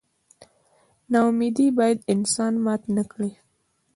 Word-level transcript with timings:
نا 1.11 1.19
امیدي 1.29 1.67
باید 1.77 1.97
انسان 2.13 2.53
مات 2.65 2.81
نه 2.95 3.03
کړي. 3.11 3.31